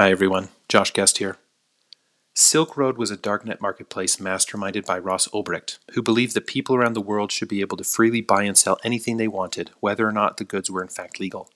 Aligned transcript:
Hi 0.00 0.10
everyone, 0.10 0.48
Josh 0.66 0.94
Guest 0.94 1.18
here. 1.18 1.36
Silk 2.32 2.74
Road 2.74 2.96
was 2.96 3.10
a 3.10 3.18
darknet 3.18 3.60
marketplace 3.60 4.16
masterminded 4.16 4.86
by 4.86 4.98
Ross 4.98 5.28
Ulbricht, 5.28 5.78
who 5.90 6.00
believed 6.00 6.32
that 6.32 6.46
people 6.46 6.74
around 6.74 6.94
the 6.94 7.02
world 7.02 7.30
should 7.30 7.48
be 7.48 7.60
able 7.60 7.76
to 7.76 7.84
freely 7.84 8.22
buy 8.22 8.44
and 8.44 8.56
sell 8.56 8.78
anything 8.82 9.18
they 9.18 9.28
wanted, 9.28 9.72
whether 9.80 10.08
or 10.08 10.12
not 10.12 10.38
the 10.38 10.44
goods 10.44 10.70
were 10.70 10.80
in 10.80 10.88
fact 10.88 11.20
legal. 11.20 11.50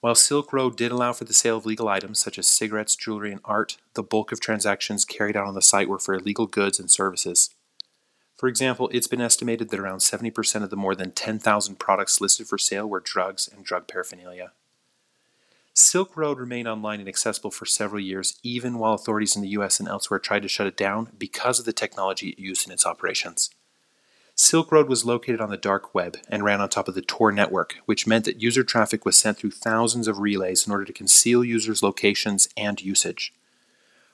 While 0.00 0.14
Silk 0.14 0.54
Road 0.54 0.74
did 0.74 0.90
allow 0.90 1.12
for 1.12 1.24
the 1.24 1.34
sale 1.34 1.58
of 1.58 1.66
legal 1.66 1.90
items 1.90 2.18
such 2.18 2.38
as 2.38 2.48
cigarettes, 2.48 2.96
jewelry, 2.96 3.30
and 3.30 3.42
art, 3.44 3.76
the 3.92 4.02
bulk 4.02 4.32
of 4.32 4.40
transactions 4.40 5.04
carried 5.04 5.36
out 5.36 5.46
on 5.46 5.54
the 5.54 5.60
site 5.60 5.90
were 5.90 5.98
for 5.98 6.14
illegal 6.14 6.46
goods 6.46 6.80
and 6.80 6.90
services. 6.90 7.50
For 8.38 8.48
example, 8.48 8.88
it's 8.90 9.06
been 9.06 9.20
estimated 9.20 9.68
that 9.68 9.80
around 9.80 9.98
70% 9.98 10.62
of 10.62 10.70
the 10.70 10.76
more 10.76 10.94
than 10.94 11.10
10,000 11.10 11.78
products 11.78 12.22
listed 12.22 12.46
for 12.46 12.56
sale 12.56 12.88
were 12.88 13.00
drugs 13.00 13.50
and 13.54 13.66
drug 13.66 13.86
paraphernalia. 13.86 14.52
Silk 15.82 16.14
Road 16.14 16.38
remained 16.38 16.68
online 16.68 17.00
and 17.00 17.08
accessible 17.08 17.50
for 17.50 17.64
several 17.64 18.00
years, 18.00 18.38
even 18.42 18.78
while 18.78 18.92
authorities 18.92 19.34
in 19.34 19.40
the 19.40 19.48
US 19.48 19.80
and 19.80 19.88
elsewhere 19.88 20.20
tried 20.20 20.42
to 20.42 20.48
shut 20.48 20.66
it 20.66 20.76
down 20.76 21.08
because 21.18 21.58
of 21.58 21.64
the 21.64 21.72
technology 21.72 22.28
it 22.28 22.38
used 22.38 22.66
in 22.66 22.72
its 22.72 22.84
operations. 22.84 23.48
Silk 24.34 24.70
Road 24.70 24.88
was 24.88 25.06
located 25.06 25.40
on 25.40 25.48
the 25.48 25.56
dark 25.56 25.94
web 25.94 26.18
and 26.28 26.44
ran 26.44 26.60
on 26.60 26.68
top 26.68 26.86
of 26.86 26.94
the 26.94 27.02
Tor 27.02 27.32
network, 27.32 27.76
which 27.86 28.06
meant 28.06 28.26
that 28.26 28.42
user 28.42 28.62
traffic 28.62 29.06
was 29.06 29.16
sent 29.16 29.38
through 29.38 29.52
thousands 29.52 30.06
of 30.06 30.18
relays 30.18 30.66
in 30.66 30.72
order 30.72 30.84
to 30.84 30.92
conceal 30.92 31.42
users' 31.42 31.82
locations 31.82 32.48
and 32.58 32.82
usage. 32.82 33.32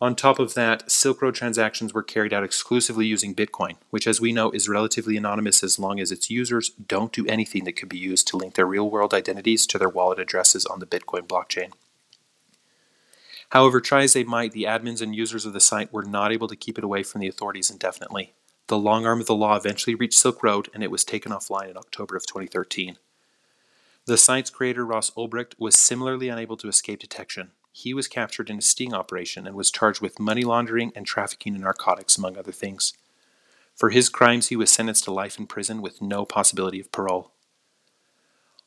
On 0.00 0.14
top 0.14 0.38
of 0.38 0.54
that, 0.54 0.88
Silk 0.90 1.20
Road 1.20 1.34
transactions 1.34 1.92
were 1.92 2.04
carried 2.04 2.32
out 2.32 2.44
exclusively 2.44 3.04
using 3.04 3.34
Bitcoin, 3.34 3.76
which, 3.90 4.06
as 4.06 4.20
we 4.20 4.32
know, 4.32 4.52
is 4.52 4.68
relatively 4.68 5.16
anonymous 5.16 5.64
as 5.64 5.78
long 5.78 5.98
as 5.98 6.12
its 6.12 6.30
users 6.30 6.70
don't 6.70 7.12
do 7.12 7.26
anything 7.26 7.64
that 7.64 7.74
could 7.74 7.88
be 7.88 7.98
used 7.98 8.28
to 8.28 8.36
link 8.36 8.54
their 8.54 8.66
real 8.66 8.88
world 8.88 9.12
identities 9.12 9.66
to 9.66 9.76
their 9.76 9.88
wallet 9.88 10.20
addresses 10.20 10.64
on 10.66 10.78
the 10.78 10.86
Bitcoin 10.86 11.26
blockchain. 11.26 11.72
However, 13.50 13.80
try 13.80 14.04
as 14.04 14.12
they 14.12 14.22
might, 14.22 14.52
the 14.52 14.64
admins 14.64 15.02
and 15.02 15.16
users 15.16 15.44
of 15.44 15.52
the 15.52 15.60
site 15.60 15.92
were 15.92 16.04
not 16.04 16.30
able 16.30 16.46
to 16.46 16.56
keep 16.56 16.78
it 16.78 16.84
away 16.84 17.02
from 17.02 17.20
the 17.20 17.28
authorities 17.28 17.70
indefinitely. 17.70 18.34
The 18.68 18.78
long 18.78 19.04
arm 19.04 19.20
of 19.20 19.26
the 19.26 19.34
law 19.34 19.56
eventually 19.56 19.96
reached 19.96 20.18
Silk 20.18 20.44
Road 20.44 20.68
and 20.72 20.84
it 20.84 20.90
was 20.92 21.02
taken 21.02 21.32
offline 21.32 21.70
in 21.70 21.76
October 21.76 22.14
of 22.14 22.26
2013. 22.26 22.98
The 24.06 24.18
site's 24.18 24.50
creator, 24.50 24.86
Ross 24.86 25.10
Ulbricht, 25.10 25.54
was 25.58 25.74
similarly 25.74 26.28
unable 26.28 26.56
to 26.58 26.68
escape 26.68 27.00
detection 27.00 27.50
he 27.78 27.94
was 27.94 28.08
captured 28.08 28.50
in 28.50 28.58
a 28.58 28.62
sting 28.62 28.92
operation 28.92 29.46
and 29.46 29.54
was 29.54 29.70
charged 29.70 30.00
with 30.00 30.18
money 30.18 30.42
laundering 30.42 30.92
and 30.96 31.06
trafficking 31.06 31.54
in 31.54 31.60
narcotics, 31.60 32.18
among 32.18 32.36
other 32.36 32.50
things. 32.50 32.92
For 33.76 33.90
his 33.90 34.08
crimes, 34.08 34.48
he 34.48 34.56
was 34.56 34.72
sentenced 34.72 35.04
to 35.04 35.12
life 35.12 35.38
in 35.38 35.46
prison 35.46 35.80
with 35.80 36.02
no 36.02 36.24
possibility 36.24 36.80
of 36.80 36.90
parole. 36.90 37.30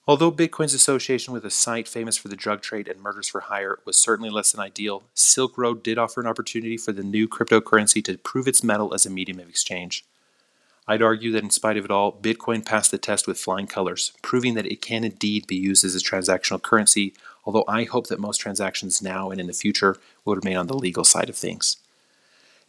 Although 0.07 0.31
Bitcoin's 0.31 0.73
association 0.73 1.33
with 1.33 1.45
a 1.45 1.51
site 1.51 1.89
famous 1.89 2.15
for 2.15 2.29
the 2.29 2.37
drug 2.37 2.61
trade 2.61 2.87
and 2.87 3.01
murders 3.01 3.27
for 3.27 3.41
hire 3.41 3.79
was 3.85 3.97
certainly 3.97 4.29
less 4.29 4.53
than 4.53 4.61
ideal, 4.61 5.03
Silk 5.13 5.57
Road 5.57 5.83
did 5.83 5.97
offer 5.97 6.21
an 6.21 6.27
opportunity 6.27 6.77
for 6.77 6.93
the 6.93 7.03
new 7.03 7.27
cryptocurrency 7.27 8.03
to 8.05 8.17
prove 8.17 8.47
its 8.47 8.63
mettle 8.63 8.93
as 8.93 9.05
a 9.05 9.09
medium 9.09 9.39
of 9.39 9.49
exchange. 9.49 10.05
I'd 10.91 11.01
argue 11.01 11.31
that 11.31 11.43
in 11.43 11.51
spite 11.51 11.77
of 11.77 11.85
it 11.85 11.91
all, 11.91 12.11
Bitcoin 12.11 12.65
passed 12.65 12.91
the 12.91 12.97
test 12.97 13.25
with 13.25 13.39
flying 13.39 13.65
colors, 13.65 14.11
proving 14.21 14.55
that 14.55 14.65
it 14.65 14.81
can 14.81 15.05
indeed 15.05 15.47
be 15.47 15.55
used 15.55 15.85
as 15.85 15.95
a 15.95 15.99
transactional 15.99 16.61
currency, 16.61 17.13
although 17.45 17.63
I 17.65 17.85
hope 17.85 18.07
that 18.07 18.19
most 18.19 18.39
transactions 18.39 19.01
now 19.01 19.31
and 19.31 19.39
in 19.39 19.47
the 19.47 19.53
future 19.53 19.95
will 20.25 20.35
remain 20.35 20.57
on 20.57 20.67
the 20.67 20.77
legal 20.77 21.05
side 21.05 21.29
of 21.29 21.37
things. 21.37 21.77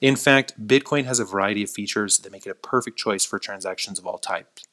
In 0.00 0.14
fact, 0.14 0.68
Bitcoin 0.68 1.04
has 1.04 1.18
a 1.18 1.24
variety 1.24 1.64
of 1.64 1.70
features 1.70 2.18
that 2.18 2.30
make 2.30 2.46
it 2.46 2.50
a 2.50 2.54
perfect 2.54 2.96
choice 2.96 3.24
for 3.24 3.40
transactions 3.40 3.98
of 3.98 4.06
all 4.06 4.18
types. 4.18 4.68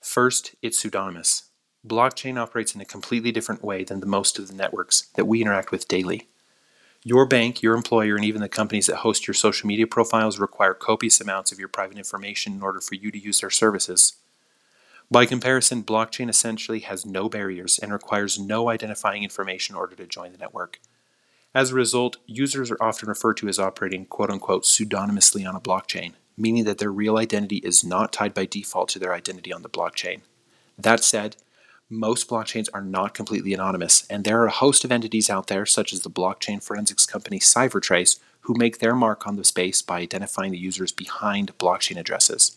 First, 0.00 0.56
it's 0.60 0.76
pseudonymous. 0.76 1.50
Blockchain 1.86 2.36
operates 2.36 2.74
in 2.74 2.80
a 2.80 2.84
completely 2.84 3.30
different 3.30 3.62
way 3.62 3.84
than 3.84 4.00
the 4.00 4.06
most 4.06 4.40
of 4.40 4.48
the 4.48 4.54
networks 4.54 5.02
that 5.14 5.28
we 5.28 5.40
interact 5.40 5.70
with 5.70 5.86
daily. 5.86 6.26
Your 7.02 7.24
bank, 7.24 7.62
your 7.62 7.74
employer, 7.74 8.14
and 8.14 8.24
even 8.24 8.42
the 8.42 8.48
companies 8.48 8.86
that 8.86 8.96
host 8.96 9.26
your 9.26 9.34
social 9.34 9.66
media 9.66 9.86
profiles 9.86 10.38
require 10.38 10.74
copious 10.74 11.18
amounts 11.18 11.50
of 11.50 11.58
your 11.58 11.68
private 11.68 11.96
information 11.96 12.52
in 12.52 12.62
order 12.62 12.80
for 12.80 12.94
you 12.94 13.10
to 13.10 13.18
use 13.18 13.40
their 13.40 13.48
services. 13.48 14.16
By 15.10 15.24
comparison, 15.24 15.82
blockchain 15.82 16.28
essentially 16.28 16.80
has 16.80 17.06
no 17.06 17.30
barriers 17.30 17.78
and 17.78 17.90
requires 17.90 18.38
no 18.38 18.68
identifying 18.68 19.22
information 19.22 19.74
in 19.74 19.78
order 19.78 19.96
to 19.96 20.06
join 20.06 20.32
the 20.32 20.38
network. 20.38 20.78
As 21.54 21.70
a 21.70 21.74
result, 21.74 22.18
users 22.26 22.70
are 22.70 22.82
often 22.82 23.08
referred 23.08 23.38
to 23.38 23.48
as 23.48 23.58
operating 23.58 24.04
quote 24.04 24.30
unquote 24.30 24.64
pseudonymously 24.64 25.48
on 25.48 25.56
a 25.56 25.60
blockchain, 25.60 26.12
meaning 26.36 26.64
that 26.64 26.78
their 26.78 26.92
real 26.92 27.16
identity 27.16 27.56
is 27.56 27.82
not 27.82 28.12
tied 28.12 28.34
by 28.34 28.44
default 28.44 28.90
to 28.90 28.98
their 28.98 29.14
identity 29.14 29.52
on 29.52 29.62
the 29.62 29.70
blockchain. 29.70 30.20
That 30.78 31.02
said, 31.02 31.36
most 31.90 32.28
blockchains 32.28 32.68
are 32.72 32.80
not 32.80 33.14
completely 33.14 33.52
anonymous, 33.52 34.06
and 34.08 34.24
there 34.24 34.40
are 34.40 34.46
a 34.46 34.52
host 34.52 34.84
of 34.84 34.92
entities 34.92 35.28
out 35.28 35.48
there, 35.48 35.66
such 35.66 35.92
as 35.92 36.02
the 36.02 36.10
blockchain 36.10 36.62
forensics 36.62 37.04
company 37.04 37.40
CipherTrace, 37.40 38.20
who 38.42 38.54
make 38.56 38.78
their 38.78 38.94
mark 38.94 39.26
on 39.26 39.36
the 39.36 39.44
space 39.44 39.82
by 39.82 39.98
identifying 39.98 40.52
the 40.52 40.58
users 40.58 40.92
behind 40.92 41.58
blockchain 41.58 41.98
addresses. 41.98 42.56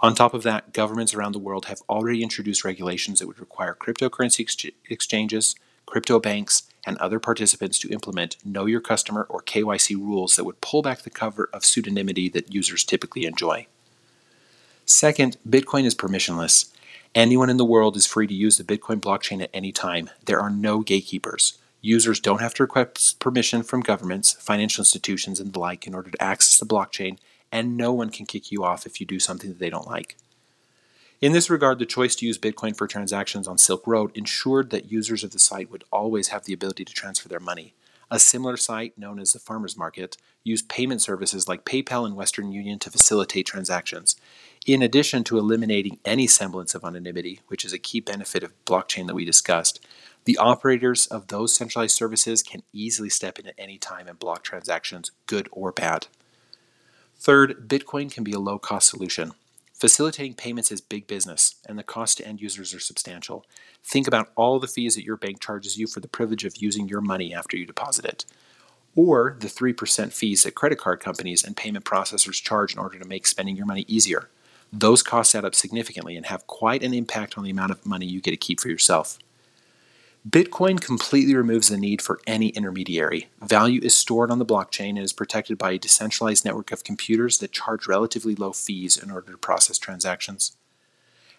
On 0.00 0.14
top 0.14 0.32
of 0.32 0.42
that, 0.42 0.72
governments 0.72 1.12
around 1.12 1.32
the 1.32 1.38
world 1.38 1.66
have 1.66 1.82
already 1.88 2.22
introduced 2.22 2.64
regulations 2.64 3.18
that 3.18 3.26
would 3.26 3.38
require 3.38 3.76
cryptocurrency 3.78 4.40
ex- 4.40 4.74
exchanges, 4.88 5.54
crypto 5.84 6.18
banks, 6.18 6.62
and 6.86 6.96
other 6.96 7.20
participants 7.20 7.78
to 7.78 7.90
implement 7.90 8.36
Know 8.42 8.64
Your 8.64 8.80
Customer 8.80 9.26
or 9.28 9.42
KYC 9.42 9.96
rules 9.96 10.36
that 10.36 10.44
would 10.44 10.62
pull 10.62 10.80
back 10.80 11.02
the 11.02 11.10
cover 11.10 11.50
of 11.52 11.62
pseudonymity 11.62 12.32
that 12.32 12.54
users 12.54 12.84
typically 12.84 13.26
enjoy. 13.26 13.66
Second, 14.86 15.36
Bitcoin 15.46 15.84
is 15.84 15.94
permissionless. 15.94 16.70
Anyone 17.14 17.50
in 17.50 17.56
the 17.56 17.64
world 17.64 17.96
is 17.96 18.06
free 18.06 18.28
to 18.28 18.34
use 18.34 18.56
the 18.56 18.62
Bitcoin 18.62 19.00
blockchain 19.00 19.42
at 19.42 19.50
any 19.52 19.72
time. 19.72 20.10
There 20.26 20.40
are 20.40 20.50
no 20.50 20.78
gatekeepers. 20.80 21.58
Users 21.80 22.20
don't 22.20 22.40
have 22.40 22.54
to 22.54 22.62
request 22.62 23.18
permission 23.18 23.64
from 23.64 23.80
governments, 23.80 24.34
financial 24.34 24.82
institutions, 24.82 25.40
and 25.40 25.52
the 25.52 25.58
like 25.58 25.88
in 25.88 25.94
order 25.94 26.10
to 26.10 26.22
access 26.22 26.56
the 26.56 26.66
blockchain, 26.66 27.18
and 27.50 27.76
no 27.76 27.92
one 27.92 28.10
can 28.10 28.26
kick 28.26 28.52
you 28.52 28.62
off 28.62 28.86
if 28.86 29.00
you 29.00 29.06
do 29.06 29.18
something 29.18 29.50
that 29.50 29.58
they 29.58 29.70
don't 29.70 29.88
like. 29.88 30.16
In 31.20 31.32
this 31.32 31.50
regard, 31.50 31.80
the 31.80 31.84
choice 31.86 32.14
to 32.16 32.26
use 32.26 32.38
Bitcoin 32.38 32.76
for 32.76 32.86
transactions 32.86 33.48
on 33.48 33.58
Silk 33.58 33.86
Road 33.88 34.12
ensured 34.16 34.70
that 34.70 34.92
users 34.92 35.24
of 35.24 35.32
the 35.32 35.40
site 35.40 35.70
would 35.70 35.84
always 35.90 36.28
have 36.28 36.44
the 36.44 36.52
ability 36.52 36.84
to 36.84 36.94
transfer 36.94 37.28
their 37.28 37.40
money. 37.40 37.74
A 38.12 38.18
similar 38.18 38.56
site, 38.56 38.98
known 38.98 39.20
as 39.20 39.32
the 39.32 39.38
Farmers 39.38 39.76
Market, 39.76 40.16
used 40.42 40.68
payment 40.68 41.00
services 41.00 41.46
like 41.46 41.64
PayPal 41.64 42.04
and 42.04 42.16
Western 42.16 42.50
Union 42.50 42.80
to 42.80 42.90
facilitate 42.90 43.46
transactions. 43.46 44.16
In 44.66 44.82
addition 44.82 45.22
to 45.24 45.38
eliminating 45.38 45.98
any 46.04 46.26
semblance 46.26 46.74
of 46.74 46.84
anonymity, 46.84 47.40
which 47.46 47.64
is 47.64 47.72
a 47.72 47.78
key 47.78 48.00
benefit 48.00 48.42
of 48.42 48.52
blockchain 48.64 49.06
that 49.06 49.14
we 49.14 49.24
discussed, 49.24 49.86
the 50.24 50.36
operators 50.38 51.06
of 51.06 51.28
those 51.28 51.54
centralized 51.54 51.94
services 51.94 52.42
can 52.42 52.62
easily 52.72 53.08
step 53.08 53.38
in 53.38 53.46
at 53.46 53.54
any 53.56 53.78
time 53.78 54.08
and 54.08 54.18
block 54.18 54.42
transactions, 54.42 55.12
good 55.26 55.48
or 55.52 55.70
bad. 55.70 56.08
Third, 57.16 57.68
Bitcoin 57.68 58.12
can 58.12 58.24
be 58.24 58.32
a 58.32 58.40
low 58.40 58.58
cost 58.58 58.88
solution. 58.88 59.32
Facilitating 59.80 60.34
payments 60.34 60.70
is 60.70 60.82
big 60.82 61.06
business, 61.06 61.54
and 61.66 61.78
the 61.78 61.82
cost 61.82 62.18
to 62.18 62.28
end 62.28 62.38
users 62.38 62.74
are 62.74 62.80
substantial. 62.80 63.46
Think 63.82 64.06
about 64.06 64.28
all 64.36 64.60
the 64.60 64.66
fees 64.66 64.94
that 64.94 65.06
your 65.06 65.16
bank 65.16 65.40
charges 65.40 65.78
you 65.78 65.86
for 65.86 66.00
the 66.00 66.06
privilege 66.06 66.44
of 66.44 66.58
using 66.58 66.86
your 66.86 67.00
money 67.00 67.32
after 67.32 67.56
you 67.56 67.64
deposit 67.64 68.04
it, 68.04 68.26
or 68.94 69.38
the 69.40 69.46
3% 69.46 70.12
fees 70.12 70.42
that 70.42 70.54
credit 70.54 70.76
card 70.76 71.00
companies 71.00 71.42
and 71.42 71.56
payment 71.56 71.86
processors 71.86 72.42
charge 72.42 72.74
in 72.74 72.78
order 72.78 72.98
to 72.98 73.08
make 73.08 73.26
spending 73.26 73.56
your 73.56 73.64
money 73.64 73.86
easier. 73.88 74.28
Those 74.70 75.02
costs 75.02 75.34
add 75.34 75.46
up 75.46 75.54
significantly 75.54 76.14
and 76.14 76.26
have 76.26 76.46
quite 76.46 76.82
an 76.82 76.92
impact 76.92 77.38
on 77.38 77.44
the 77.44 77.50
amount 77.50 77.72
of 77.72 77.86
money 77.86 78.04
you 78.04 78.20
get 78.20 78.32
to 78.32 78.36
keep 78.36 78.60
for 78.60 78.68
yourself. 78.68 79.18
Bitcoin 80.28 80.78
completely 80.78 81.34
removes 81.34 81.68
the 81.68 81.78
need 81.78 82.02
for 82.02 82.20
any 82.26 82.48
intermediary. 82.50 83.30
Value 83.40 83.80
is 83.82 83.94
stored 83.94 84.30
on 84.30 84.38
the 84.38 84.44
blockchain 84.44 84.90
and 84.90 84.98
is 84.98 85.14
protected 85.14 85.56
by 85.56 85.70
a 85.70 85.78
decentralized 85.78 86.44
network 86.44 86.70
of 86.72 86.84
computers 86.84 87.38
that 87.38 87.52
charge 87.52 87.86
relatively 87.86 88.34
low 88.34 88.52
fees 88.52 88.98
in 88.98 89.10
order 89.10 89.32
to 89.32 89.38
process 89.38 89.78
transactions. 89.78 90.58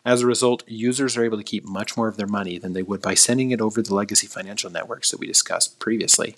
As 0.04 0.22
a 0.22 0.28
result, 0.28 0.64
users 0.68 1.16
are 1.16 1.24
able 1.24 1.38
to 1.38 1.44
keep 1.44 1.64
much 1.64 1.96
more 1.96 2.08
of 2.08 2.18
their 2.18 2.26
money 2.26 2.58
than 2.58 2.74
they 2.74 2.82
would 2.82 3.04
by 3.04 3.14
sending 3.14 3.52
it 3.52 3.62
over 3.62 3.84
the 3.84 3.94
legacy 3.94 4.26
financial 4.26 4.72
networks 4.72 5.12
that 5.12 5.20
we 5.20 5.28
discussed 5.28 5.80
previously. 5.80 6.36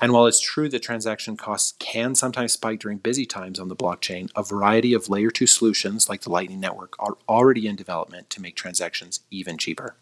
And 0.00 0.12
while 0.12 0.26
it's 0.26 0.40
true 0.40 0.68
that 0.70 0.82
transaction 0.82 1.36
costs 1.36 1.74
can 1.78 2.16
sometimes 2.16 2.54
spike 2.54 2.80
during 2.80 2.98
busy 2.98 3.24
times 3.24 3.60
on 3.60 3.68
the 3.68 3.76
blockchain, 3.76 4.30
a 4.34 4.42
variety 4.42 4.94
of 4.94 5.08
layer 5.08 5.30
2 5.30 5.46
solutions 5.46 6.08
like 6.08 6.22
the 6.22 6.30
Lightning 6.30 6.58
Network 6.58 6.96
are 6.98 7.18
already 7.28 7.68
in 7.68 7.76
development 7.76 8.30
to 8.30 8.42
make 8.42 8.56
transactions 8.56 9.20
even 9.30 9.56
cheaper. 9.56 9.94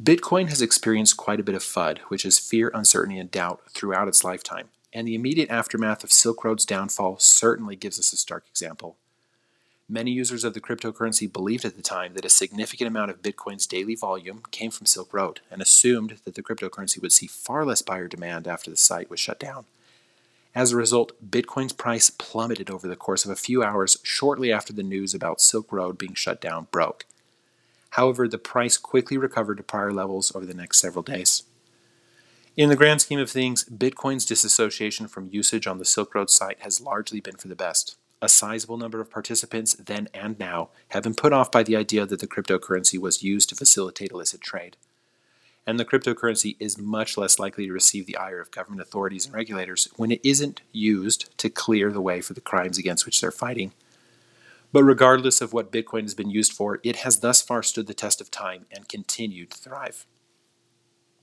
Bitcoin 0.00 0.48
has 0.48 0.62
experienced 0.62 1.16
quite 1.16 1.40
a 1.40 1.42
bit 1.42 1.56
of 1.56 1.62
FUD, 1.62 1.98
which 2.06 2.24
is 2.24 2.38
fear, 2.38 2.70
uncertainty, 2.72 3.18
and 3.18 3.32
doubt, 3.32 3.62
throughout 3.70 4.06
its 4.06 4.22
lifetime, 4.22 4.68
and 4.92 5.08
the 5.08 5.16
immediate 5.16 5.50
aftermath 5.50 6.04
of 6.04 6.12
Silk 6.12 6.44
Road's 6.44 6.64
downfall 6.64 7.18
certainly 7.18 7.74
gives 7.74 7.98
us 7.98 8.12
a 8.12 8.16
stark 8.16 8.44
example. 8.48 8.94
Many 9.88 10.12
users 10.12 10.44
of 10.44 10.54
the 10.54 10.60
cryptocurrency 10.60 11.30
believed 11.32 11.64
at 11.64 11.74
the 11.74 11.82
time 11.82 12.14
that 12.14 12.24
a 12.24 12.30
significant 12.30 12.86
amount 12.86 13.10
of 13.10 13.22
Bitcoin's 13.22 13.66
daily 13.66 13.96
volume 13.96 14.42
came 14.52 14.70
from 14.70 14.86
Silk 14.86 15.12
Road 15.12 15.40
and 15.50 15.60
assumed 15.60 16.18
that 16.24 16.36
the 16.36 16.44
cryptocurrency 16.44 17.02
would 17.02 17.12
see 17.12 17.26
far 17.26 17.64
less 17.64 17.82
buyer 17.82 18.06
demand 18.06 18.46
after 18.46 18.70
the 18.70 18.76
site 18.76 19.10
was 19.10 19.18
shut 19.18 19.40
down. 19.40 19.64
As 20.54 20.70
a 20.70 20.76
result, 20.76 21.12
Bitcoin's 21.28 21.72
price 21.72 22.08
plummeted 22.08 22.70
over 22.70 22.86
the 22.86 22.96
course 22.96 23.24
of 23.24 23.32
a 23.32 23.36
few 23.36 23.64
hours 23.64 23.96
shortly 24.04 24.52
after 24.52 24.72
the 24.72 24.84
news 24.84 25.12
about 25.12 25.40
Silk 25.40 25.72
Road 25.72 25.98
being 25.98 26.14
shut 26.14 26.40
down 26.40 26.68
broke. 26.70 27.04
However, 27.90 28.28
the 28.28 28.38
price 28.38 28.76
quickly 28.76 29.16
recovered 29.16 29.56
to 29.56 29.62
prior 29.62 29.92
levels 29.92 30.34
over 30.34 30.46
the 30.46 30.54
next 30.54 30.78
several 30.78 31.02
days. 31.02 31.44
In 32.56 32.68
the 32.68 32.76
grand 32.76 33.00
scheme 33.00 33.20
of 33.20 33.30
things, 33.30 33.64
Bitcoin's 33.64 34.26
disassociation 34.26 35.06
from 35.06 35.28
usage 35.30 35.66
on 35.66 35.78
the 35.78 35.84
Silk 35.84 36.14
Road 36.14 36.28
site 36.28 36.60
has 36.60 36.80
largely 36.80 37.20
been 37.20 37.36
for 37.36 37.46
the 37.46 37.54
best. 37.54 37.96
A 38.20 38.28
sizable 38.28 38.76
number 38.76 39.00
of 39.00 39.10
participants 39.10 39.74
then 39.74 40.08
and 40.12 40.36
now 40.40 40.70
have 40.88 41.04
been 41.04 41.14
put 41.14 41.32
off 41.32 41.52
by 41.52 41.62
the 41.62 41.76
idea 41.76 42.04
that 42.04 42.18
the 42.18 42.26
cryptocurrency 42.26 42.98
was 42.98 43.22
used 43.22 43.48
to 43.50 43.54
facilitate 43.54 44.10
illicit 44.10 44.40
trade. 44.40 44.76
And 45.68 45.78
the 45.78 45.84
cryptocurrency 45.84 46.56
is 46.58 46.78
much 46.78 47.16
less 47.16 47.38
likely 47.38 47.66
to 47.66 47.72
receive 47.72 48.06
the 48.06 48.16
ire 48.16 48.40
of 48.40 48.50
government 48.50 48.82
authorities 48.82 49.26
and 49.26 49.34
regulators 49.34 49.86
when 49.94 50.10
it 50.10 50.20
isn't 50.24 50.60
used 50.72 51.38
to 51.38 51.50
clear 51.50 51.92
the 51.92 52.00
way 52.00 52.20
for 52.20 52.32
the 52.32 52.40
crimes 52.40 52.76
against 52.76 53.06
which 53.06 53.20
they're 53.20 53.30
fighting. 53.30 53.72
But 54.72 54.84
regardless 54.84 55.40
of 55.40 55.52
what 55.52 55.72
Bitcoin 55.72 56.02
has 56.02 56.14
been 56.14 56.30
used 56.30 56.52
for, 56.52 56.80
it 56.84 56.96
has 56.96 57.20
thus 57.20 57.40
far 57.40 57.62
stood 57.62 57.86
the 57.86 57.94
test 57.94 58.20
of 58.20 58.30
time 58.30 58.66
and 58.70 58.88
continued 58.88 59.50
to 59.52 59.58
thrive. 59.58 60.06